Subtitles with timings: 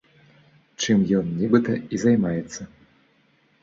[0.85, 2.61] Чым ён, нібыта, і займаецца.